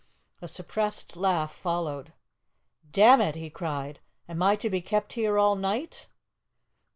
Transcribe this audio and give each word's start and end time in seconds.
A 0.41 0.47
suppressed 0.47 1.15
laugh 1.15 1.53
followed. 1.53 2.11
"Damn 2.91 3.21
it!" 3.21 3.35
he 3.35 3.51
cried, 3.51 3.99
"am 4.27 4.41
I 4.41 4.55
to 4.55 4.67
be 4.67 4.81
kept 4.81 5.13
here 5.13 5.37
all 5.37 5.55
night?" 5.55 6.07